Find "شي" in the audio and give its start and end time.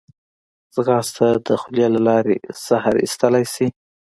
3.53-3.67